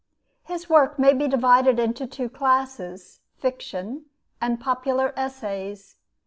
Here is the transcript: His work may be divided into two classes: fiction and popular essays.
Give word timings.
His 0.45 0.67
work 0.67 0.97
may 0.97 1.13
be 1.13 1.27
divided 1.27 1.77
into 1.77 2.07
two 2.07 2.27
classes: 2.27 3.19
fiction 3.37 4.05
and 4.41 4.59
popular 4.59 5.13
essays. 5.15 5.97